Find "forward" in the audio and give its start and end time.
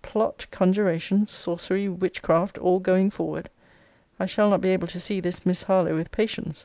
3.10-3.50